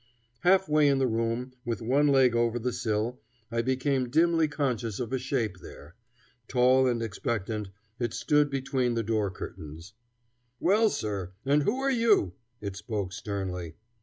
[0.39, 3.19] Halfway in the room, with one leg over the sill,
[3.51, 5.93] I became dimly conscious of a shape there.
[6.47, 9.93] Tall and expectant, it stood between the door curtains.
[10.59, 11.33] "Well, sir!
[11.45, 13.75] and who are you?" it spoke sternly.